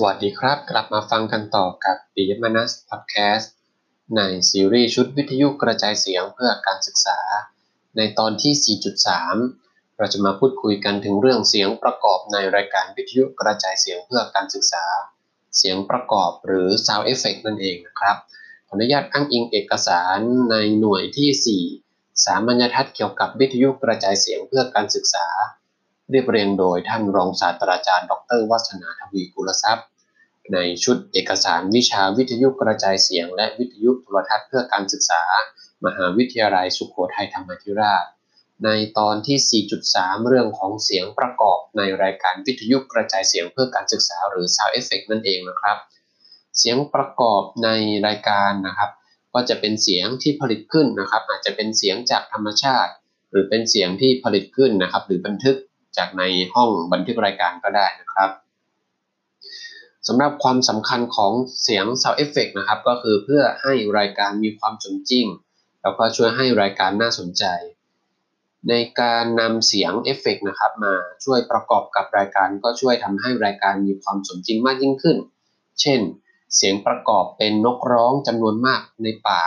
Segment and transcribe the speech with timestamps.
[0.00, 3.52] สวัสดีครับ กลับมาฟังกันต่อกับปิยมนัสพอดแคสต์
[4.16, 7.18] ในซีรีส์ชุดวิทยุกระจายเสียงเพื่อการศึกษา
[7.96, 8.78] ในตอนที่
[9.44, 14.84] 4.3 เราจะมาพูดคุยกันถึงเรื่องเสียงประกอบในรายการวิทยุกระจายเสียงเพื่อการศึกษา
[15.56, 18.16] เสียงประกอบหรือ sound effect นั่นเองนะครับ
[18.68, 20.18] ขออนุญาตอ้างอิงเอกสาร
[20.50, 25.26] ในหน่วยที่ 4 สามัญทัศน์เกี่ยวกับวิทยุกระจายเสียงเพื่อการศึกษา
[26.10, 29.86] เรียบเรียงโดยท่านรองศาสตราจารย์ ดรวัฒนาทวีกุลทรัพย์
[30.52, 35.22] ในชุดเอกสารวิชาวิทยุกระจายเสียง และวิทยุโทรทัศน์เพื่อการศึกษา
[35.84, 38.04] มหาวิทยาลัยสุโขทัยธรรมธิราช
[38.64, 45.76] ในตอนที่ 4.3 เรื่องของเสียงประกอบในรายการวิทยุกระจายเสียงเพื่อการศึกษาหรือ Sound Effect นั่นเองนะครับ
[46.58, 47.68] เสียงประกอบใน
[48.06, 48.90] รายการนะครับ
[49.34, 52.92] ก็จะเป็นเสียงที่ผลิตขึ้นนะครับ อาจจะเป็นเสียงจากธรรมชาติ
[53.30, 55.56] หรือเป็นเสียงที่ผลิตขึ้นนะครับ หรือบันทึก
[55.98, 56.22] จากใน
[56.54, 58.30] ห้องบันทึกรายการก็ได้นะครับ
[60.08, 61.32] สำหรับความสำคัญของ
[61.62, 65.26] เสียง Sound Effect นะครับ ก็คือเพื่อให้รายการมีความสมจริง
[65.82, 67.44] แล้วก็ช่วยให้รายการน่าสนใจ
[68.68, 75.16] ในการนำเสียงเอฟเฟกนะครับ มาช่วยประกอบกับรายการก็ช่วยทำให้รายการมีความสมจริงมากยิ่งขึ้น
[75.80, 76.00] เช่น
[76.56, 79.42] เสียงประกอบเป็นนกร้องจำนวนมากในป่า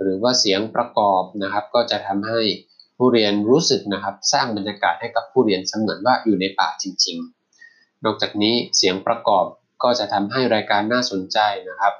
[0.00, 2.40] หรือว่าเสียงประกอบนะครับ ก็จะทำให้
[2.98, 7.16] ผู้เรียนรู้สึกนะครับ สร้างบรรยากาศให้กับผู้เรียนเสมือนว่าอยู่ในป่าจริง
[7.60, 9.44] ๆ นอกจากนี้เสียงประกอบ
[9.82, 11.94] ก็จะทำให้รายการน่าสนใจนะครับ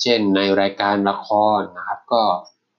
[0.00, 2.22] เช่นในรายการละครนะครับ ก็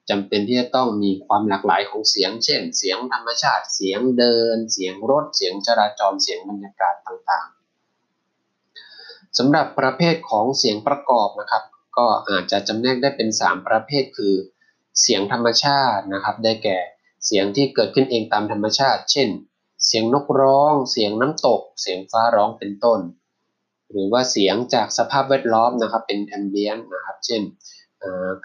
[0.09, 11.63] จำเป็นที่จะต้องมีความหลากหลายของเสียง เช่น เสียงธรรมชาติ เสียงเดิน เสียงรถ เสียงจราจร เสียงบรรยากาศต่างๆสำหรับประเภทของเสียงประกอบนะครับ
[11.97, 14.35] ก็อาจจะจำแนกได้เป็น 3 ประเภทคือ
[15.01, 16.79] เสียงธรรมชาตินะครับ ได้แก่
[17.25, 19.29] เสียงที่เกิดขึ้นเองตามธรรมชาติ เช่น
[19.85, 22.99] เสียงนกร้อง เสียงน้ำตก เสียงฟ้าร้องเป็นต้น
[23.91, 27.41] หรือว่าเสียงจากสภาพแวดล้อมนะครับ เป็นแอมเบียนนะครับ เช่น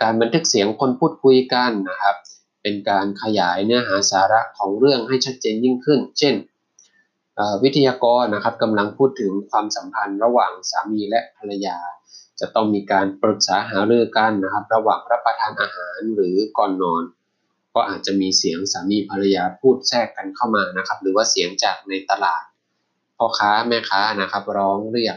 [0.03, 2.17] การบันทึกเสียงคนพูดคุยกันนะครับ
[2.63, 6.35] เป็นการขยายเนื้อหาสาระของเรื่องให้ชัดเจนยิ่งขึ้น เช่น
[7.63, 11.79] วิทยากรนะครับกำลังพูดถึงความสัมพันธ์ระหว่างสามีและภรรยา
[12.41, 17.03] จะต้องมีการปรึกษาหารือกันนะครับ ระหว่างรับประทานอาหารหรือก่อนนอน
[17.77, 22.43] ก็อาจจะมีเสียงสามีภรรยาพูดแทรกกันเข้ามานะครับ หรือว่าเสียงจากในตลาด
[23.17, 25.17] พ่อค้าแม่ค้านะครับ ร้องเรียก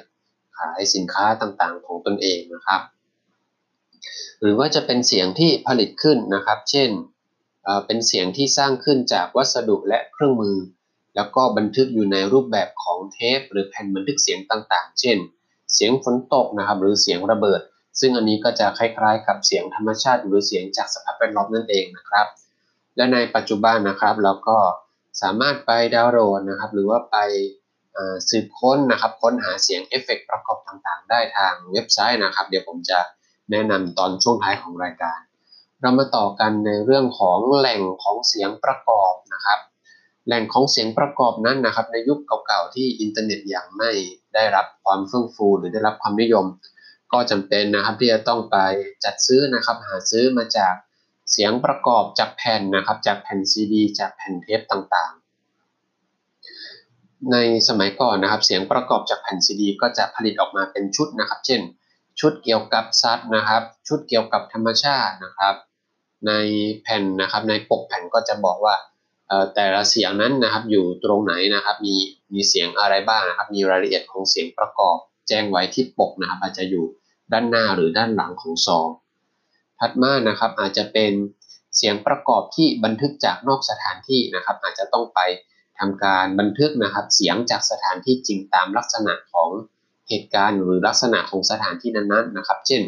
[0.58, 2.81] ขายสินค้าต่างๆ ของตนเองนะครับ
[4.42, 6.90] หรือว่าจะเป็นเสียงที่ผลิตขึ้นนะครับ เช่น
[7.86, 10.58] เป็นเสียงที่สร้างขึ้นจากวัสดุและเครื่องมือ
[11.16, 15.18] แล้วก็บันทึกอยู่ในรูปแบบของเทป หรือแผ่นบันทึกเสียงต่างๆ เช่น
[15.74, 17.62] เสียงฝนตกนะครับ หรือเสียงระเบิด
[18.00, 22.28] ซึ่งอันนี้ก็จะคล้ายๆ กับเสียงธรรมชาติ หรือเสียงจากสภาพแวดล้อมนั่นเองนะครับ
[23.00, 24.58] และในปัจจุบันนะครับ เราก็
[25.22, 27.18] สามารถไปดาวน์โหลดนะครับ หรือว่าไป
[28.30, 33.00] สืบค้นนะครับ ค้นหาเสียงเอฟเฟกประกอบต่างๆ ได้ทางเว็บไซต์นะครับ เดี๋ยวผมจะ
[33.52, 35.20] แนะนำตอนช่วงท้ายของรายการ
[35.82, 39.60] เรามาต่อกันในเรื่องของแหล่งของเสียงประกอบนะครับ
[40.28, 43.92] แหล่งของเสียงประกอบนั้นนะครับ ในยุคเก่าๆที่อินเทอร์เน็ตยังไม่
[44.34, 46.46] ได้รับความเฟื่องฟูหรือได้รับความนิยม
[47.12, 48.58] ก็จำเป็นนะครับที่จะต้องไป
[49.04, 50.74] จัดซื้อนะครับ หาซื้อมาจาก
[51.32, 61.62] เสียงประกอบจากแผ่นนะครับ จากแผ่นซีดีจากแผ่นเทปต่างๆ ในสมัยก่อนนะครับ เสียงประกอบจากแผ่นซีดี ก็จะผลิตออกมาเป็นชุดนะครับ เช่น
[62.20, 65.56] ชุดเกี่ยวกับซัดนะครับ ชุดเกี่ยวกับธรรมชาตินะครับ
[66.28, 66.34] ใน
[66.84, 68.76] แผ่นนะครับ ในปกแผ่นก็จะบอกว่า
[69.56, 71.96] แต่ละเสียงนั้นนะครับอยู่ตรงไหนนะครับ มี
[72.34, 74.98] มีเสียงอะไรบ้างนะครับ มีรายละเอียดของเสียงประกอบ
[75.28, 76.86] แจ้งไว้ที่ปกนะครับ อาจจะอยู่
[77.32, 78.88] ด้านหน้าหรือด้านหลังของซอง
[79.80, 81.14] ถัดมานะครับอาจจะเป็น
[81.78, 85.20] เสียงประกอบที่บันทึกจากนอกสถานที่นะครับ อาจจะต้องไป
[85.80, 89.50] ทำการบันทึกนะครับเสียงจากสถานที่จริงตามลักษณะของ
[90.10, 92.84] เหตุการณ์หรือลักษณะของสถานที่นั้นๆนะครับ เช่น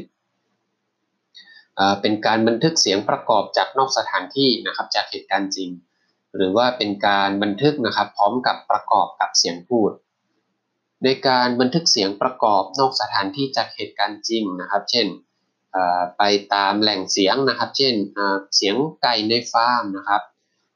[2.02, 5.70] เป็นการบันทึกเสียงประกอบจากนอกสถานที่นะครับจากเหตุการณ์จริง
[6.36, 9.92] หรือว่าเป็นการบันทึกนะครับพร้อมกับประกอบกับเสียงพูด
[11.04, 15.08] ในการบันทึกเสียงประกอบนอกสถานที่จากเหตุการณ์จริงนะครับ เช่น
[16.18, 16.24] ไป
[16.54, 17.96] ตามแหล่งเสียงนะครับ เช่น
[18.56, 20.22] เสียงไก่ในฟาร์มนะครับ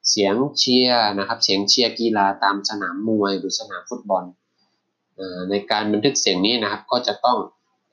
[0.09, 4.23] เสียงเชียร์นะครับ เสียงเชียร์กีฬาตามสนามมวยหรือสนามฟุตบอล
[5.49, 7.37] ในการบันทึกเสียงนี้นะครับ ก็จะต้อง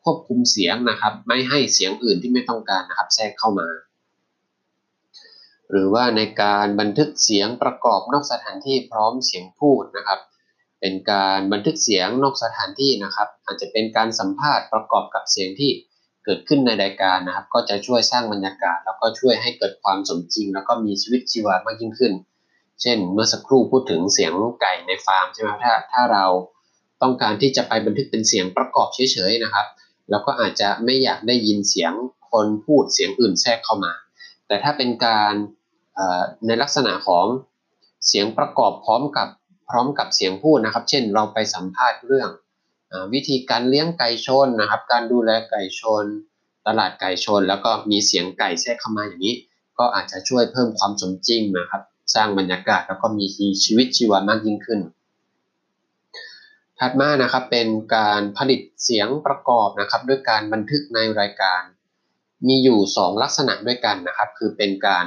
[0.03, 3.69] ควบคุมเสียงนะครับ ไม่ให้เสียงอื่นที่ไม่ต้องการนะครับ แทรกเข้ามา
[5.71, 10.21] หรือว่าในการบันทึกเสียงประกอบนอกสถานที่พร้อมเสียงพูดนะครับ
[10.81, 15.71] เป็นการบันทึกเสียงนอกสถานที่นะครับ อาจจะเป็นการสัมภาษณ์ประกอบกับเสียงที่
[16.25, 22.13] เกิดขึ้นในรายการนะครับ ก็จะช่วยสร้างบรรยากาศ แล้วก็ช่วยให้เกิดความสมจริง แล้วก็มีชีวิตชีวามากยิ่งขึ้น
[22.83, 26.25] เช่น เมื่อสักครู่พูดถึงเสียงไก่ในฟาร์มใช่ไหมถ้าถ้าเรา
[27.03, 29.67] ต้องการที่จะไปบันทึกเป็นเสียงประกอบเฉยๆนะครับ
[30.11, 31.93] แล้วก็อาจจะไม่อยากได้ยินเสียง
[32.31, 33.93] คนพูดเสียงอื่นแทรกเข้ามา
[34.47, 35.33] แต่ถ้าเป็นการ
[36.47, 37.27] ในลักษณะของ
[38.07, 39.29] เสียงประกอบพร้อมกับ
[39.71, 42.29] พร้อมกับเสียงพูดนะครับ เช่น เราไปสัมภาษณ์เรื่อง
[43.13, 46.05] วิธีการเลี้ยงไก่ชนนะครับ การดูแลไก่ชน
[46.67, 49.37] ตลาดไก่ชน แล้วก็มีเสียงไก่แทรกเข้ามาอย่างนี้
[49.79, 51.83] ก็อาจจะช่วยเพิ่มความสมจริงนะครับ
[52.15, 53.27] สร้างบรรยากาศแล้วก็มี
[53.65, 54.81] ชีวิตชีวามากยิ่งขึ้น
[56.79, 61.63] ถัดมานะครับเป็นการผลิตเสียงประกอบนะครับ ด้วยการบันทึกในรายการ
[62.47, 65.05] มีอยู่ 2 ลักษณะด้วยกันนะครับ คือเป็นการ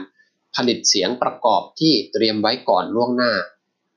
[0.55, 3.33] ผลิตเสียงประกอบที่เตรียมไว้ก่อนล่วงหน้า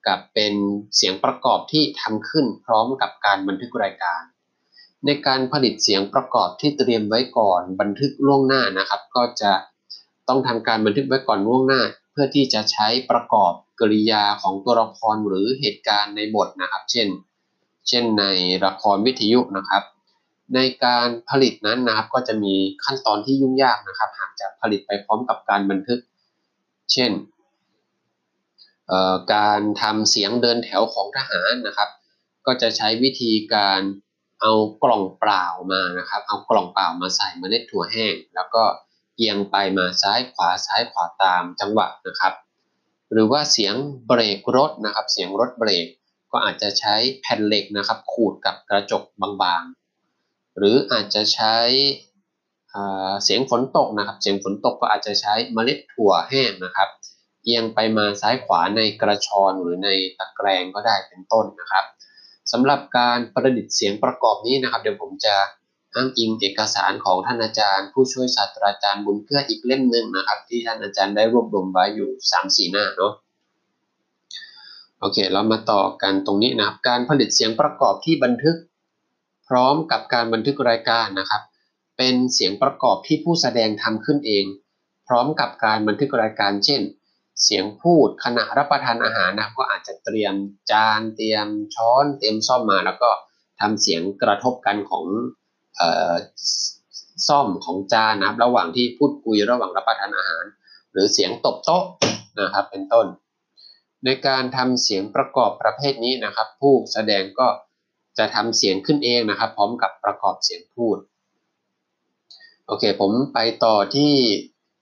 [0.08, 0.54] กับเป็น
[0.96, 4.20] เสียงประกอบที่ทำขึ้นพร้อมกับการบันทึกรายการ
[5.06, 9.52] ในการผลิตเสียงประกอบที่เตรียมไว้ก่อนบันทึกล่วงหน้านะครับ ก็จะ
[10.28, 11.82] ต้องทำการบันทึกไว้ก่อนล่วงหน้า
[12.12, 17.08] เพื่อที่จะใช้ประกอบกริยาของตัวละครหรือเหตุการณ์ในบทนะครับ เช่น
[17.88, 18.24] เช่นใน
[18.64, 19.82] ละครวิทยุนะครับ
[20.54, 22.54] ในการผลิตนั้นนะครับก็จะมี
[22.84, 26.00] ขั้นตอนที่ยุ่งยากนะครับ หากจะผลิตไปพร้อมกับการบันทึก
[26.92, 27.10] เช่น
[29.34, 31.90] การทำเสียงเดินแถวของทหารนะครับ
[32.46, 33.80] ก็จะใช้วิธีการ
[34.40, 34.52] เอา
[34.82, 38.62] กล่องเปล่ามานะครับ เอากล่องเปล่ามาใส่เมล็ดถั่วแห้ง แล้วก็
[39.16, 42.34] เอียงไปมาซ้ายขวาซ้ายขวาตามจังหวะนะครับ
[43.12, 43.74] หรือว่าเสียง
[44.06, 45.86] เบรกรถนะครับ เสียงรถเบรก
[46.32, 49.02] ก็อาจจะใช้แผ่นเหล็กนะครับ ขูดกับกระจก
[49.42, 51.56] บางๆ หรืออาจจะใช้
[53.24, 56.88] เสียงฝนตกนะครับ เสียงฝนตกก็อาจจะใช้เมล็ดถั่วแห้งนะครับ
[57.48, 61.84] อียงไปมาซ้ายขวาในกระชอนหรือในตะแกรงก็ได้เป็นต้นนะครับ
[62.52, 65.34] สำหรับการประดิษฐ์เสียงประกอบนี้นะครับ เดี๋ยวผมจะ
[65.94, 72.10] อ้างอิงเอกสารของท่านอาจารย์ ผู้ช่วยศาสตราจารย์บุญเพื่ออีกเล่มหนึ่งนะครับ ที่ท่านอาจารย์ได้รวบรวมไว้อยู่
[72.42, 73.12] 3-4 หน้าเนาะ
[75.00, 78.56] โอเค เรามาต่อกันตรงนี้นะครับ การผลิตเสียงประกอบที่บันทึก
[79.48, 81.42] พร้อมกับการบันทึกรายการนะครับ
[81.96, 84.44] เป็นเสียงประกอบที่ผู้แสดงทำขึ้นเอง
[85.08, 86.80] พร้อมกับการบันทึกรายการ เช่น
[87.44, 90.34] เสียงพูดขณะรับประทานอาหารนะก็อาจจะเตรียม
[90.70, 93.10] จานเตรียมช้อนเตรียมซ่อมมาแล้วก็
[93.60, 95.04] ทำเสียงกระทบกันของ
[97.28, 100.44] ซ่อมของจานนะครับ ระหว่างที่พูดคุยระหว่างรับประทานอาหาร
[100.92, 101.84] หรือเสียงตบโต๊ะ
[102.40, 103.06] นะครับเป็นต้น
[104.04, 107.48] ในการทำเสียงประกอบประเภทนี้นะครับ ผู้แสดงก็
[108.18, 110.98] จะทำเสียงขึ้นเองนะครับ พร้อมกับประกอบเสียงพูด
[112.66, 114.14] โอเค ผมไปต่อที่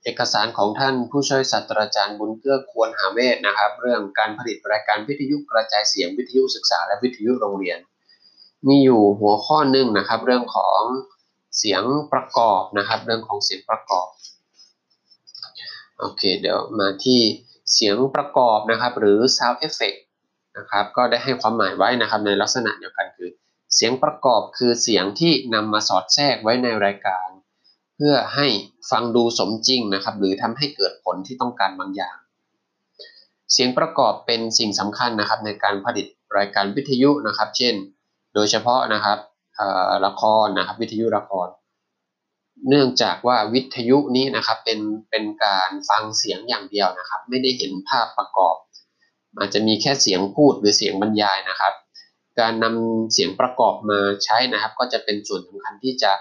[0.07, 7.79] เอกสารของท่านผู้ช่วยศาสตราจารย์บุญเกื้อควรหาเวทนะครับ เรื่องการผลิตรายการวิทยุกระจายเสียงวิทยุศึกษาและวิทยุโรงเรียน
[8.69, 10.81] มีอยู่หัวข้อหนึ่งนะครับ เรื่องของ
[11.59, 11.83] เสียง
[12.13, 14.09] ประกอบนะครับ เรื่องของเสียงประกอบ
[15.99, 17.21] โอเคเดี๋ยวมาที่
[17.73, 19.99] เสียงประกอบนะครับ หรือ sound effect
[20.57, 23.31] นะครับก็ได้ให้ความหมายไว้นะครับในลักษณะเดียวกันคือ
[23.75, 27.29] เสียงประกอบคือเสียงที่นำมาสอดแทรกไว้ในรายการ
[27.97, 28.47] เพื่อให้
[28.91, 32.17] ฟังดูสมจริงนะครับ หรือทำให้เกิดผลที่ต้องการบางอย่าง
[33.53, 36.07] เสียงประกอบเป็นสิ่งสำคัญนะครับในการผลิต
[36.37, 37.75] รายการวิทยุนะครับ เช่น
[38.35, 39.19] โดยเฉพาะนะครับ
[40.07, 41.49] ละครนะครับวิทยุละคร
[42.69, 48.57] เนื่องจากว่าวิทยุนี้นะครับเป็นเป็นการฟังเสียงอย่างเดียวนะครับ ไม่ได้เห็นภาพประกอบ
[49.39, 51.73] อาจจะมีแค่เสียงพูดหรือเสียงบรรยายนะครับ
[52.41, 56.13] การนำเสียงประกอบมาใช้นะครับ ก็จะเป็นส่วนสำคัญที่จะ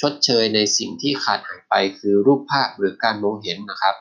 [0.00, 3.96] ชดเชยในสิ่งที่ขาดหายไปคือรูปภาพหรือการมองเห็นนะครับ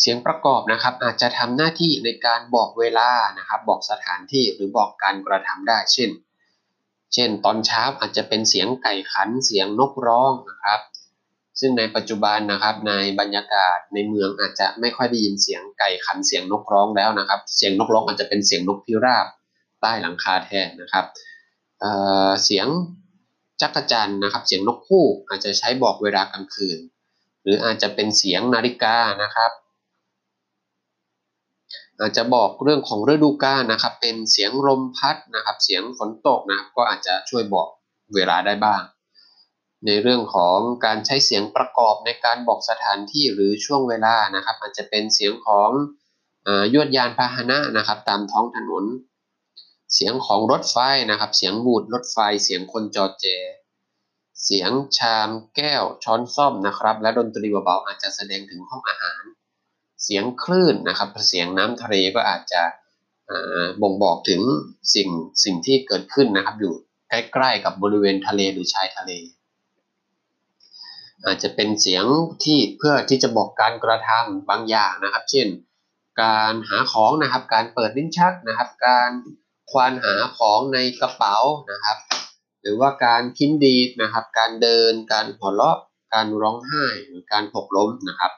[0.00, 6.10] เสียงประกอบนะครับอาจจะทำหน้าที่ในการบอกเวลานะครับบอกสถานที่หรือบอกการกระทำได้ เช่น
[7.14, 10.80] เช่น ตอนเช้าอาจจะเป็นเสียงไก่ขันเสียงนกร้องนะครับ
[11.60, 19.26] ซึ่งในปัจจุบันนะครับในบรรยากาศในเมืองอาจจะไม่ค่อยได้ยินเสียงไก่ขันเสียงนกร้องแล้วนะครับ เสียงนกร้องอาจจะเป็นเสียงนกพิราบ
[19.80, 21.06] ใต้หลังคาแทนนะครับ
[21.80, 22.66] เเสียง
[23.60, 26.78] จักรจันนะครับ เสียงนกคู่อาจจะใช้บอกเวลากลางคืน
[27.42, 29.52] หรืออาจจะเป็นเสียงนาฬิกานะครับ
[32.00, 37.68] อาจจะบอกเรื่องของฤดูกาลนะครับ เป็นเสียงลมพัดนะครับ เสียงฝนตกนะครับ ก็อาจจะช่วยบอก
[38.14, 38.82] เวลาได้บ้าง
[39.86, 45.70] ในเรื่องของการใช้เสียงประกอบในการบอกสถานที่หรือช่วงเวลานะครับ อาจจะเป็นเสียงของ
[46.74, 48.84] ยวดยานพาหนะนะครับ ตามท้องถนน
[49.94, 50.76] เสียงของรถไฟ
[51.10, 53.26] นะครับ เสียงบูดรถไฟ เสียงคนจอเจ
[54.44, 59.22] เสียงชามแก้วช้อนซ่อมนะครับ และดนตรีเบาๆอาจจะแสดงถึงห้องอาหาร
[60.02, 62.62] เสียงคลื่นนะครับ เสียงน้ำทะเลก็อาจจะ
[63.82, 64.40] บ่งบอกถึง
[64.94, 65.08] สิ่ง
[65.44, 66.74] สิ่งที่เกิดขึ้นนะครับ อยู่
[67.10, 69.12] ใกล้ๆกับบริเวณทะเลหรือชายทะเล
[71.24, 72.04] อาจจะเป็นเสียง
[72.44, 75.48] ที่เพื่อที่จะบอกการกระทำบางอย่างนะครับ เช่น
[76.22, 79.10] การหาของนะครับ การเปิดลิ้นชักนะครับ การ
[79.70, 81.36] ควานหาของในกระเป๋า
[81.70, 81.98] นะครับ
[82.62, 85.78] หรือว่าการพิมพ์ดีดนะครับ การเดิน การหัวเราะ
[86.14, 88.32] การร้องไห้หรือการหกล้มนะครับ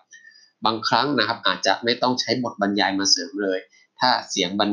[0.65, 3.59] บางครั้งนะครับอาจจะไม่ต้องใช้บทบรรยายมาเสริมเลย
[4.01, 4.71] ถ้าเสียงบรร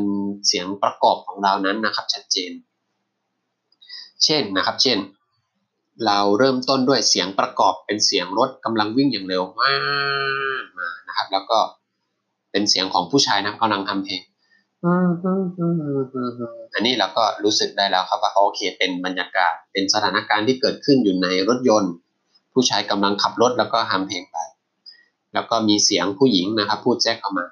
[0.48, 2.52] เสียงประกอบของเรานั้นนะครับ ชัดเจน
[4.24, 4.98] เช่นนะครับ เช่น
[6.06, 9.76] เราเริ่มต้นด้วยเสียงประกอบเป็นเสียงรถกำลังวิ่งอย่างเร็วมา
[10.62, 11.60] กมานะครับ แล้วก็
[12.52, 14.22] เป็นเสียงของผู้ชายนะกำลังทำเพลง
[16.74, 21.94] อันนี้เราก็รู้สึกได้แล้วครับว่าโอเค เป็นบรรยากาศ เป็นสถานการณ์ที่เกิดขึ้นอยู่ในรถยนต์
[22.54, 24.38] ผู้ชายกำลังขับรถแล้วก็ทำเพลงไป
[25.34, 27.46] แล้วก็มีเสียงผู้หญิงนะครับพูดแทรกเข้ามา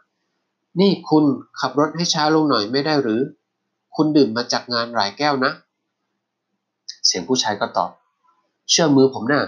[0.79, 1.23] นี่คุณ
[1.61, 3.21] ขับรถให้ช้าลงหน่อยไม่ได้หรือ
[3.95, 5.51] คุณดื่มมาจากงานหลายแก้วนะ
[7.05, 7.91] เสียงผู้ชายก็ตอบ
[8.69, 9.43] เชื่อมือผมนะ่ะ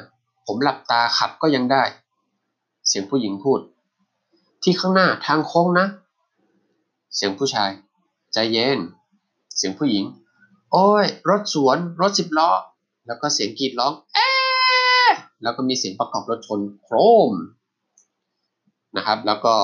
[0.48, 1.84] ผมหลับตาขับก็ยังได้
[2.88, 3.60] เสียงผู้หญิงพูด
[4.64, 5.88] ที่ข้างหน้าทางโค้งนะ
[7.16, 7.70] เสียงผู้ชาย
[8.34, 8.80] ใจเย็น
[9.58, 10.06] เสียงผู้หญิง
[10.72, 12.50] โอ้ย รถสวน รถสิบล้อ
[13.08, 14.30] แล้วก็เสียงกรีดร้อง เอ๊
[15.44, 16.96] แล้วก็มีเสียงประกอบรถชนโคร
[17.30, 17.32] ม
[18.98, 19.56] นะครับ แล้วก็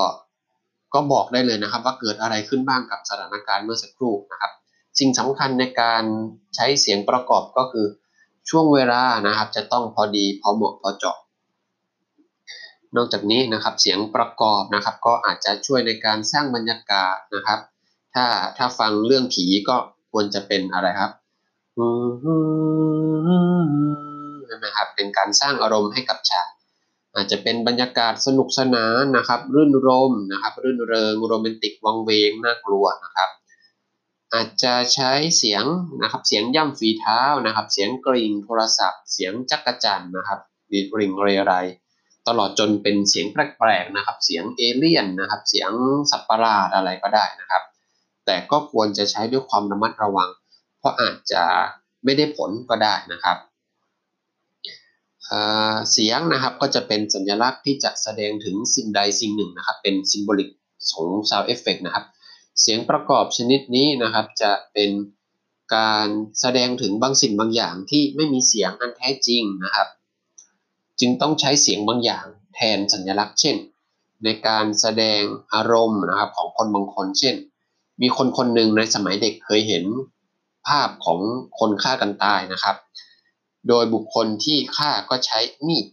[0.94, 4.52] ก็บอกได้เลยนะครับ ว่าเกิดอะไรขึ้นบ้างกับสถานการณ์เมื่อสักครู่นะครับ
[5.00, 6.04] สิ่งสำคัญในการ
[6.56, 7.86] ใช้เสียงประกอบก็คือ
[8.50, 11.18] ช่วงเวลานะครับ จะต้องพอดีพอเหมาะพอเจาะ
[12.96, 17.60] นอกจากนี้นะครับเสียงประกอบนะครับ ก็อาจจะช่วยในการสร้างบรรยากาศนะครับ
[18.14, 18.26] ถ้า
[18.58, 19.76] ถ้าฟังเรื่องผีก็
[20.12, 21.12] ควรจะเป็นอะไรครับ
[24.48, 26.48] ใช่ไหมครับ เป็นการสร้างอารมณ์ให้กับฉาก
[27.16, 33.30] อาจจะเป็นบรรยากาศสนุกสนานนะครับ รื่นรมนะครับรื่นเริงโรแมนติกวังเวงน่ากลัวนะครับ
[34.34, 35.64] อาจจะใช้เสียง
[36.02, 40.40] นะครับเสียงย่ำฝีเท้านะครับ เสียงกริ่งโทรศัพท์ เสียงจักรจันนะครับ
[40.72, 41.54] ดีดริ่งเรไร
[42.28, 45.72] ตลอดจนเป็นเสียงแปลกๆนะครับ เสียงเอเลี่ยนนะครับ เสียง
[46.12, 47.64] สัตว์ประหลาดอะไรก็ได้นะครับ
[48.26, 50.30] แต่ก็ควรจะใช้ด้วยความระมัดระวัง
[50.80, 51.44] เพราะอาจจะ
[52.04, 53.38] ไม่ได้ผลก็ได้นะครับ
[55.92, 60.50] เสียงนะครับก็จะเป็นสัญลักษณ์ที่จะแสดงถึงสิ่งใดสิ่งหนึ่งนะครับ เป็นซิมโบลิก
[60.92, 62.06] ของ sound effect นะครับ
[62.62, 64.92] เสียงประกอบชนิดนี้นะครับจะเป็น
[65.76, 66.08] การ
[66.40, 69.88] แสดงถึงบางสิ่งบางอย่างที่ไม่มีเสียงอันแท้จริงนะครับ
[71.00, 73.56] จึงต้องใช้เสียงบางอย่างแทนสัญลักษณ์เช่น
[74.24, 75.22] ในการแสดง
[75.54, 77.36] อารมณ์นะครับของคนบางคน เช่น
[78.02, 79.84] มีคนคนหนึ่งในสมัยเด็กเคยเห็น
[80.68, 81.20] ภาพของ
[81.60, 82.76] คนฆ่ากันตายนะครับ
[83.68, 85.86] โดยบุคคลที่ฆ่าก็ใช้มีด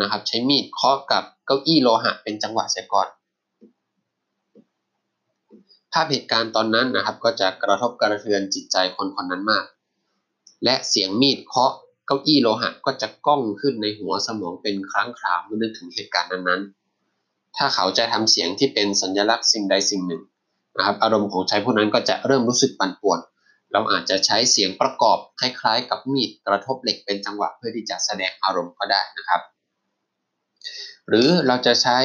[0.00, 3.08] นะครับ ใช้มีดเคาะกับเก้าอี้โลหะเป็นจังหวะเสียก่อน
[5.92, 9.64] ภาพเหตุการณ์ตอนนั้นนะครับก็จะกระทบกระเทือนจิตใจคนคนนั้นมาก
[10.64, 11.72] และเสียงมีดเคาะ
[12.06, 20.22] เก้าอี้โลหะก็จะก้องขึ้นในหัวสมองเป็นครั้งคราวเมื่อนึกถึงเหตุการณ์นั้นๆ ถ้าเขาจะทำเสียงที่เป็นสัญลักษณ์สิ่งใดสิ่งหนึ่ง
[20.76, 23.20] นะครับ อารมณ์ของชายผู้นั้นก็จะเริ่มรู้สึกปั่นป่วน
[23.72, 29.40] เราอาจจะใช้เสียงประกอบคล้ายๆ กับมีดกระทบเหล็กเป็นจังหวะเพื่อที่จะแสดงอารมณ์ก็ได้นะครับ
[31.08, 31.98] หรือเราจะใช้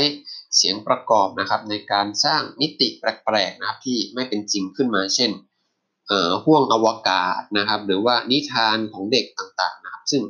[0.58, 5.32] เสียงประกอบนะครับในการสร้างมิติแปลกๆนะครับที่ไม่เป็นจริงขึ้นมา เช่น
[6.44, 10.24] ห่วงอวกาศนะครับ หรือว่านิทานของเด็กต่างๆนะครับ ซึ่ง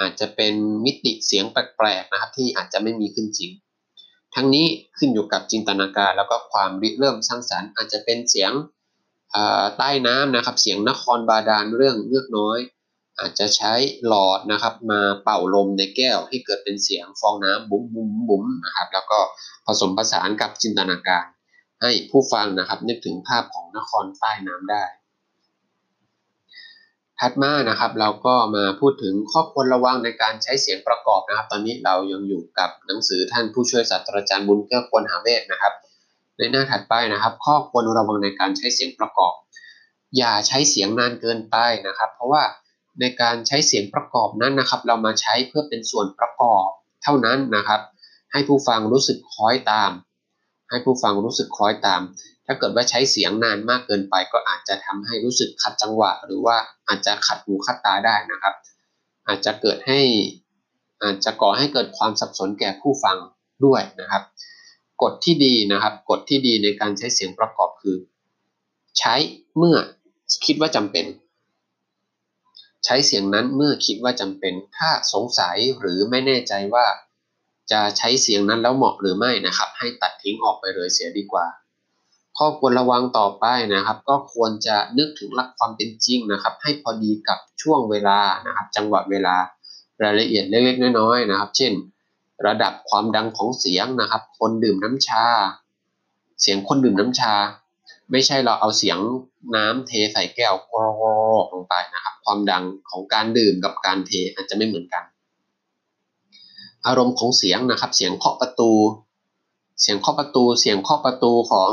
[0.00, 0.54] อาจจะเป็น
[0.84, 3.50] มิติเสียงแปลกๆนะครับ ที่อาจจะไม่มีขึ้นจริง
[4.34, 4.66] ทั้งนี้
[4.98, 8.52] ขึ้นอยู่กับจินตนาการ แล้วก็ความริเริ่มสร้างสรรค์ อาจจะเป็นเสียง
[9.78, 12.58] ใต้น้ำนะครับ เสียงนครบาดาลเรื่องเลือกน้อย
[13.18, 13.72] อาจจะใช้
[14.06, 19.18] หลอดนะครับ มาเป่าลมในแก้ว ให้เกิดเป็นเสียงฟองน้ำบุ๋มบุ๋มบุ๋มนะครับ แล้วก็
[19.66, 21.24] ผสมผสานกับจินตนาการ
[21.82, 24.84] ให้ผู้ฟังนะครับ นึกถึงภาพของนครใต้น้ำได้
[27.20, 35.74] ถัดมานะครับเราก็มาพูดถึงข้อควรระวังในการใช้เสียงประกอบนะครับ ตอนนี้เรายังอยู่กับหนังสือท่านผู้ช่วยศาสตราจารย์บุญเกื้อควรหาเวทนะครับ
[36.38, 39.34] ในหน้าถัดไปนะครับ ข้อควรระวังในการใช้เสียงประกอบ
[40.16, 41.56] อย่าใช้เสียงนานเกินไป
[41.86, 42.42] นะครับ เพราะว่า
[43.00, 46.68] ในการใช้เสียงประกอบนั้นนะครับ เรามาใช้เพื่อเป็นส่วนประกอบ
[47.02, 47.80] เท่านั้นนะครับ
[48.32, 49.90] ให้ผู้ฟังรู้สึกคล้อยตาม
[50.70, 52.00] ให้ผู้ฟังรู้สึกคล้อยตาม
[52.50, 56.56] ถ้าเกิดว่าใช้เสียงนานมากเกินไป ก็อาจจะทำให้รู้สึกขัดจังหวะ หรือว่า
[56.88, 58.54] อาจจะขัดหูขัดตาได้นะครับ
[59.28, 60.00] อาจจะเกิดให้
[61.02, 63.16] อาจจะก่อให้เกิดความสับสนแก่ผู้ฟัง
[63.64, 64.22] ด้วยนะครับ
[65.02, 67.96] กฎที่ดีนะครับ กฎที่ดีในการใช้เสียงประกอบคือ
[68.98, 69.14] ใช้
[69.56, 69.76] เมื่อ
[70.46, 71.06] คิดว่าจำเป็น
[72.84, 76.86] ใช้เสียงนั้นเมื่อคิดว่าจำเป็น ถ้าสงสัยหรือไม่แน่ใจว่า
[77.72, 81.46] จะใช้เสียงนั้นแล้วเหมาะหรือไม่นะครับ ให้ตัดทิ้งออกไปเลยเสียดีกว่า
[82.38, 89.36] ข้อควรระวังต่อไปนะครับ ก็ควรจะนึกถึงหลักความเป็นจริงนะครับ ให้พอดีกับช่วงเวลานะครับ จังหวะเวลา
[90.02, 91.72] รายละเอียดเล็กๆน้อยๆนะครับ เช่น
[92.46, 95.26] ระดับความดังของเสียงนะครับ คนดื่มน้ำชา
[96.40, 97.34] เสียงคนดื่มน้ำชา
[98.10, 98.98] ไม่ใช่เราเอาเสียง
[99.56, 100.90] น้ำเทใส่แก้วกรอ
[101.42, 105.04] กลงไปนะครับ ความดังของการดื่มกับการเทอาจจะไม่เหมือนกัน
[106.86, 108.72] อารมณ์ของเสียงนะครับ เสียงเคาะประตู
[109.80, 111.70] เสียงเคาะประตู เสียงเคาะประตูของ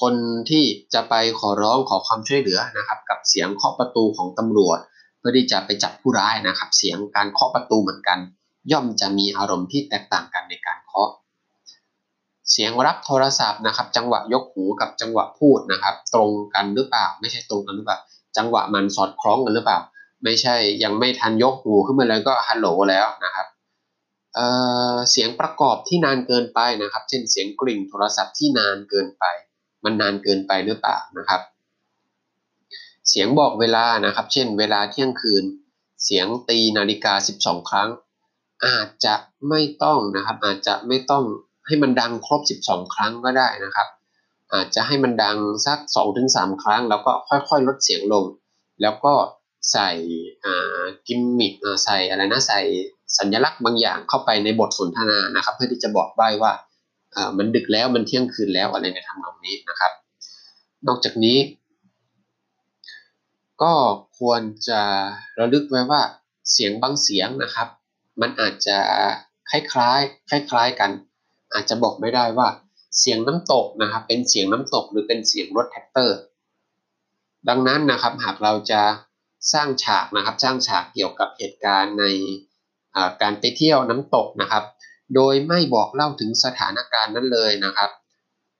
[0.00, 0.14] คน
[0.50, 4.78] ที่จะไปขอร้องขอความช่วยเหลือนะครับ กับเสียงเคาะประตูของตำรวจ
[5.18, 8.18] เพื่อที่จะไปจับผู้ร้ายนะครับ เสียงการเคาะประตูเหมือนกัน
[8.72, 11.10] ย่อมจะมีอารมณ์ที่แตกต่างกันในการเคาะ
[12.50, 17.98] เสียงรับโทรศัพท์นะครับ จังหวะยกหูกับจังหวะพูดนะครับ ตรงกันหรือเปล่า ไม่ใช่ตรงกันหรือเปล่า
[18.36, 19.78] จังหวะมันสอดคล้องกันหรือเปล่า
[20.24, 23.46] ไม่ใช่ยังไม่ทันยกหูขึ้นมาเลยก็ฮัลโหลแล้วนะครับ
[24.34, 29.24] เเสียงประกอบที่นานเกินไปนะครับ เช่นเสียงกริ่งโทรศัพท์ที่นานเกินไป
[29.84, 31.40] มันนานเกินไปหรือเปล่านะครับ
[33.08, 35.44] เสียงบอกเวลานะครับ เช่น เวลาเที่ยงคืน
[36.04, 37.88] เสียงตีนาฬิกา 12 ครั้ง
[38.66, 39.14] อาจจะ
[39.48, 41.24] ไม่ต้องนะครับ อาจจะไม่ต้อง
[41.66, 43.88] ให้มันดังครบ 12 ครั้งก็ได้นะครับ
[44.52, 45.36] อาจจะให้มันดัง
[45.66, 45.78] สัก
[46.20, 48.24] 2-3 ครั้ง แล้วก็ค่อยๆ ลดเสียงลง
[48.82, 49.14] แล้วก็
[49.72, 49.90] ใส่
[51.06, 51.52] กิมมิค
[51.84, 52.60] ใส่อะไรนะใส่
[53.18, 56.52] สัญลักษณ์บางอย่างเข้าไปในบทสนทนานะครับ เพื่อที่จะบอกใบ้ว่า
[57.38, 59.92] มันดึกแล้วมันเที่ยงคืนแล้วอะไรในทำนองนี้นะครับ
[60.86, 61.38] นอกจากนี้
[63.62, 63.74] ก็
[64.18, 64.82] ควรจะ
[65.38, 66.02] ระลึกไว้ว่า
[66.52, 67.68] เสียงบางเสียงนะครับ
[68.20, 68.78] มันอาจจะ
[69.50, 70.90] คล้ายๆคล้ายๆกัน
[71.54, 72.48] อาจจะบอกไม่ได้ว่า
[72.98, 76.18] เสียงน้ำตกนะครับ เป็นเสียงน้ำตกหรือเป็นเสียงรถแทรกเตอร์
[77.48, 78.82] ดังนั้นนะครับหากเราจะ
[79.52, 82.04] สร้างฉากนะครับ สร้างฉากเกี่ยวกับเหตุการณ์ใน
[83.22, 84.64] การไปเที่ยวน้ำตกนะครับ
[85.14, 87.90] โดยไม่บอกเล่าถึงสถานการณ์นั้นเลยนะครับ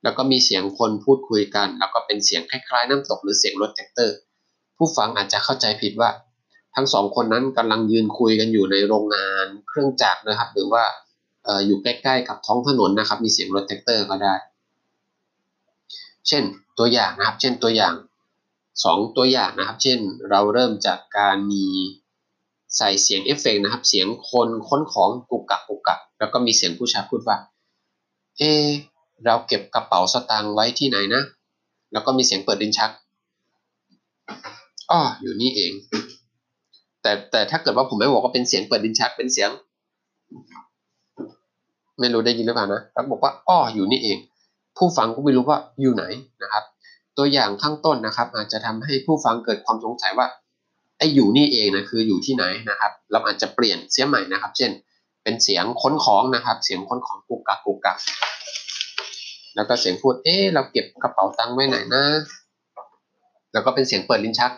[0.02, 4.16] แล้วก็มีเสียงคนพูดคุยกัน แล้วก็เป็นเสียงคล้ายๆ น้ำตกหรือเสียงรถแทรกเตอร์
[4.76, 6.10] ผู้ฟังอาจจะเข้าใจผิดว่า
[6.74, 10.84] ทั้งสองคนนั้นกำลังยืนคุยกันอยู่ในโรงงานเครื่องจักรนะครับ หรือว่า
[11.66, 14.34] อยู่ใกล้ๆกับท้องถนนนะครับ มีเสียงรถแทรกเตอร์ก็ได้
[16.28, 16.44] เช่น
[16.78, 17.94] ตัวอย่างนะครับ เช่นตัวอย่าง
[18.54, 19.98] 2 ตัวอย่างนะครับ เช่น
[20.30, 21.66] เราเริ่มจากการมี
[22.78, 27.36] ใส่เสียงเอฟเฟกนะครับ เสียงคนค้นของกุกกักกุกกักแล้วก็มีเสียงผู้ชายพูดว่า
[28.38, 28.42] เอ
[29.24, 31.22] เราเก็บกระเป๋าสตางค์ไว้ที่ไหนนะ
[31.92, 32.90] แล้วก็มีเสียงเปิดดินชัก
[34.90, 35.72] อ้ออยู่นี่เอง
[37.02, 39.50] แต่แต่ถ้าเกิดว่าผมไม่บอกว่าเป็นเสียงเปิดดินชักเป็นเสียง
[42.00, 44.18] ไม่รู้ได้ยินหรือเปล่านะแล้วบอกว่าอ้ออยู่นี่เอง
[44.76, 46.04] ผู้ฟังก็ไม่รู้ว่าอยู่ไหน
[46.42, 46.64] นะครับ
[47.16, 50.26] ตัวอย่างข้างต้นนะครับ อาจจะทำให้ผู้ฟังเกิดความสงสัยว่า
[50.98, 54.70] ไอ้อยู่นี่เองนะคืออยู่ที่ไหนนะครับ เราอาจจะเปลี่ยนเสียงใหม่นะครับ เช่น
[55.22, 57.98] เป็นเสียงค้นของนะครับ เสียงค้นของกุกกักกุกกัก
[59.56, 62.04] แล้วก็เสียงพูด เอ๊เราเก็บกระเป๋าตังค์ไว้ไหนนะ
[63.52, 64.52] แล้วก็เป็นเสียงเปิดลิ้นชัก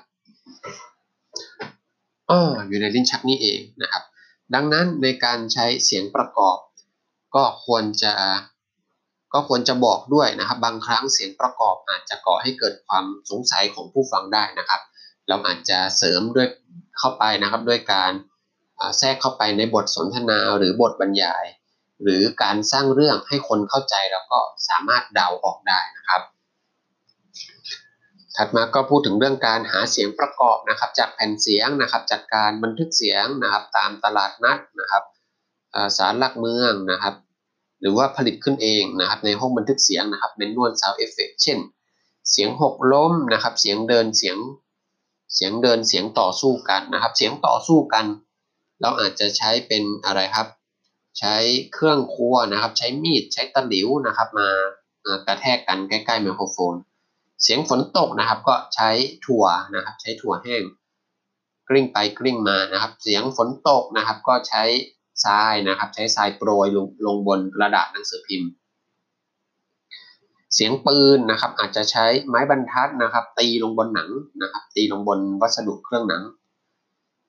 [2.31, 4.03] อ๋ออยู่ในลิ้นชักนี่เองนะครับ
[4.55, 6.59] ดังนั้นในการใช้เสียงประกอบ
[7.35, 8.13] ก็ควรจะ
[9.35, 14.81] ก็ควรจะบอกด้วยนะครับ บางครั้งเสียงประกอบอาจจะก่อให้เกิดความสงสัยของผู้ฟังได้นะครับ
[15.29, 16.49] เราอาจจะเสริมด้วย
[16.99, 18.13] เข้าไปนะครับด้วยการ
[18.99, 21.45] แทรกเข้าไปในบทสนทนาหรือบทบรรยาย
[22.03, 26.23] หรือการสร้างเรื่องให้คนเข้าใจแล้วก็สามารถเดาออกได้นะครับ
[28.37, 35.03] ถัดมาก็พูดถึงเรื่องการหาเสียงประกอบนะครับ จากแผ่นเสียงนะครับ จากการบันทึกเสียงนะครับ ตามตลาดนัดนะครับ
[35.97, 37.15] ศาลหลักเมืองนะครับ
[37.81, 41.59] หรือว่าผลิตขึ้นเองนะครับ ในห้องบันทึกเสียงนะครับเป็น manual sound effect เช่น
[42.31, 44.37] เสียงหกล้มนะครับ เสียงเดินเสียง
[45.35, 48.07] เสียงเดินเสียงต่อสู้กันนะครับ เสียงต่อสู้กัน
[48.81, 50.47] เราอาจจะใช้เป็นอะไรครับ
[51.19, 51.37] ใช้
[51.73, 54.49] เครื่องครัวนะครับ ใช้มีดใช้ตะหลิวนะครับ มา
[55.27, 56.75] กระแทกกันใกล้ๆไมโครโฟน
[57.43, 58.91] เสียงฝนตกนะครับ ก็ใช้
[59.27, 60.63] ถั่วนะครับ ใช้ถั่วแห้ง
[61.69, 64.63] กลิ้งไปกลิ้งมานะครับ เสียงฝนตกนะครับ ก็ใช้
[65.25, 68.51] ทรายนะครับ ใช้ทรายโปรยลงลงบนกระดาษหนังสือพิมพ์
[70.57, 74.11] เสียงปืนนะครับ อาจจะใช้ไม้บรรทัดนะครับ ตีลงบนหนัง
[74.43, 76.23] นะครับ ตีลงบนวัสดุเครื่องหนัง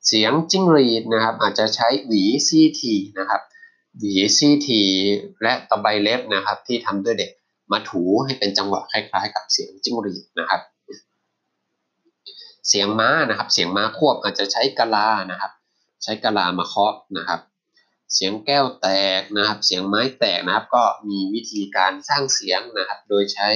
[0.07, 3.41] เสียงจิ้งหรีดนะครับ อาจจะใช้หวีซีทีนะครับ
[3.99, 4.81] หวีซีที
[5.41, 7.31] และตะไบเล็บนะครับ ที่ทำด้วยเด็ก
[7.71, 10.61] มาถูให้เป็นจังหวะคล้าย ๆ กับเสียงจิ้งหรีดนะครับ
[12.67, 15.51] เสียงม้านะครับ เสียงม้าควบอาจจะใช้กะลานะครับ
[16.03, 17.39] ใช้กะลามาเคาะนะครับ
[18.13, 18.89] เสียงแก้วแต
[19.19, 23.47] กนะครับ เสียงไม้แตกนะครับ ก็มีวิธีการสร้างเสียงนะครับ โดยใช้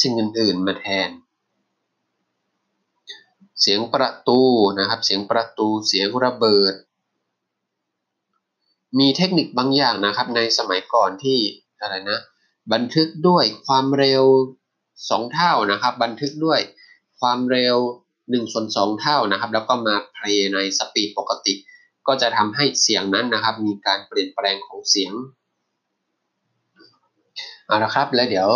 [0.00, 1.10] สิ่งอื่นๆมาแทน
[3.60, 4.40] เสียงประตู
[4.78, 6.74] นะครับ เสียงประตู เสียงระเบิด
[8.98, 11.38] มีเทคนิคบางอย่างนะครับ ในสมัยก่อนที่
[11.80, 12.20] อะไรนะ
[12.72, 14.24] บันทึกด้วยความเร็ว
[14.78, 16.60] 2 เท่านะครับ บันทึกด้วย
[17.20, 17.76] ความเร็ว
[18.16, 21.54] 1ส่วน2เท่านะครับ แล้วก็มาเพลย์ในสปีดปกติ
[22.08, 25.12] ก็จะทำให้เสียงนั้นนะครับ มีการเปลี่ยนแปลงของเสียง
[27.66, 28.48] เอาละครับและเดี๋ยว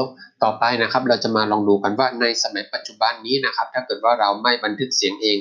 [0.43, 5.39] ต่อไปนะครับเราจะมาลองดูกันว่าในสมัยปัจจุบันนี้นะครับ ถ้าเกิดว่าเราไม่บันทึกเสียงเอง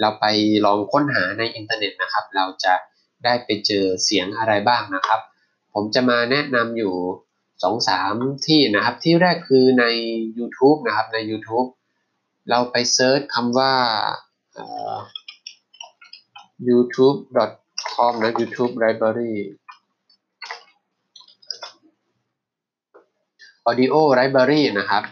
[0.00, 0.26] เราไป
[0.66, 2.74] ลองค้นหาในอินเทอร์เน็ตนะครับ เราจะ
[3.24, 5.20] ได้ไปเจอเสียงอะไรบ้างนะครับ
[5.74, 6.94] ผมจะมาแนะนำอยู่
[7.62, 8.14] สองสาม
[8.46, 9.84] ที่นะครับ ที่แรกคือใน
[10.38, 11.68] YouTube นะครับใน YouTube
[12.50, 13.74] เราไปเซิร์ชคำว่า
[16.68, 19.34] youtube.com และ YouTube library
[23.68, 25.04] audio library นะครับ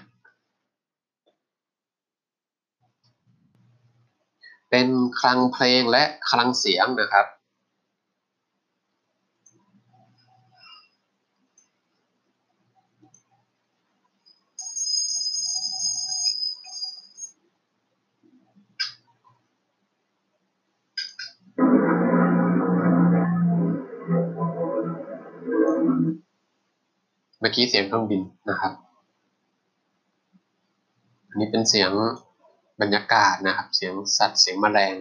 [4.70, 4.88] เป็น
[5.20, 7.26] คลังเพลงและคลังเสียงนะครับ
[27.40, 28.72] เมื่อกี้เสียงเครื่องบินนะครับ
[31.28, 31.90] อันนี้เป็นเสียง
[32.80, 34.94] บรรยากาศนะครับ เสียงสัตว์ เสียงแมลง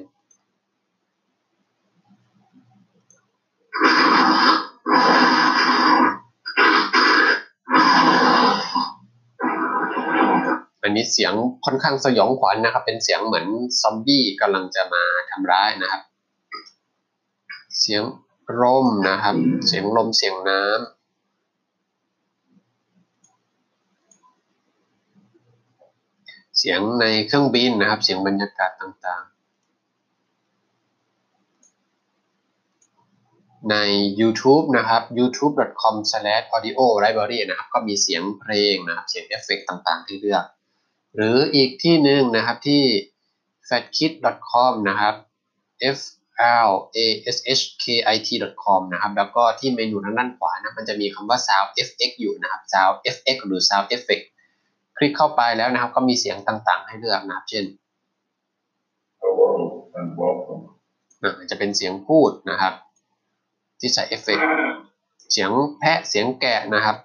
[10.83, 11.33] อันนี้เสียง
[11.65, 13.47] ค่อนข้างสยองขวัญนนะครับ เป็นเสียงเหมือน
[13.81, 16.01] ซอมบี้กำลังจะมาทำร้ายนะครับ
[17.79, 18.03] เสียง
[18.61, 19.35] ลมนะครับ
[19.67, 20.96] เสียงลม เสียงน้ำ
[26.69, 29.31] สียงในเครื่องบินนะครับ เสียงบรรยากาศต่างๆ
[33.71, 33.75] ใน
[34.19, 40.43] YouTube นะครับ youtube.com/audio-library นะครับ ก็มีเสียงเพลงนะครับ เสียงเอฟเฟกต์ต่างๆ ที่เลือก
[41.15, 42.83] หรืออีกที่หนึ่งนะครับที่
[43.69, 45.15] fatkit.com นะครับ
[45.97, 45.99] f
[46.69, 46.99] l a
[47.35, 48.29] s h k i t
[48.63, 54.25] com นะครับ แล้วก็ที่เมนูทางด้านขวานะ มันจะมีคำว่า sound fx อยู่นะครับ sound fx หรือ sound effect
[54.97, 57.65] คลิกเข้าไปแล้วนะครับ ก็มีเสียงต่างๆ ให้เลือกนะครับ เช่น
[59.21, 59.49] Hello
[59.99, 60.63] and welcome.
[61.51, 62.73] จะเป็นเสียงพูดนะครับ
[63.79, 64.47] ที่ใส่เอฟเฟกต์
[65.31, 66.97] เสียงแพะเสียงแกะนะครับ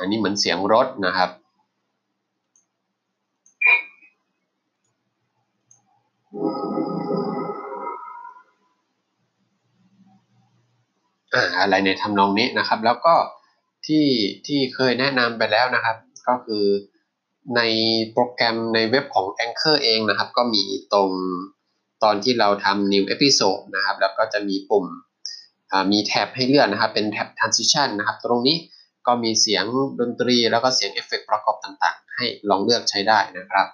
[0.00, 1.30] อันนี้เหมือนเสียงรถนะครับ
[6.34, 7.05] อ
[11.58, 13.14] อะไรในทำนองนี้นะครับ แล้วก็
[13.86, 14.06] ที่
[14.46, 15.96] ที่เคยแนะนำไปแล้วนะครับ
[16.28, 16.64] ก็คือ
[17.56, 17.60] ใน
[18.12, 21.10] โปรแกรมในเว็บของ Anchor เองนะครับ ก็มีตรง
[22.02, 24.86] ตอนที่เราทำ new episode นะครับ แล้วก็จะมีปุ่ม
[25.92, 28.56] มี tab ให้เลือกนะครับ เป็นแท็บ transition นะครับ ตรงนี้
[29.06, 29.64] ก็มีเสียง
[30.00, 33.66] ดนตรี แล้วก็เสียงเอฟเฟกต์ประกอบต่างๆ ให้ลองเลือกใช้ได้นะครับ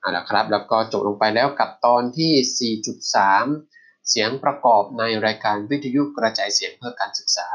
[0.00, 3.75] เอาละครับ แล้วก็จบลงไปแล้วกับตอนที่ 4.3
[4.10, 7.48] เสียงประกอบในรายการวิทยุกระจายเสียงเพื่อการศึกษา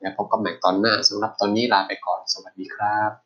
[0.00, 3.25] แล้วพบกันใหม่ตอนหน้าสำหรับตอนนี้ลาไปก่อน สวัสดีครับ